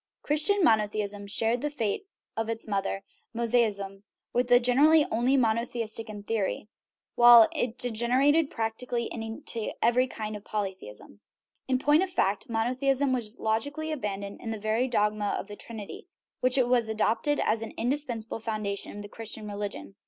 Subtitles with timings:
[0.23, 3.03] Christian monotheism shared the fate of its moth er,
[3.35, 4.01] Mosaism; it
[4.49, 6.69] was generally only monotheistic in theory,
[7.13, 11.21] while it degenerated practically into every kind of polytheism.
[11.67, 16.07] In point of fact, monotheism was logically abandoned in the very dogma of the Trinity,
[16.39, 19.93] which was adopted as an indispensable foundation of the Christian religion.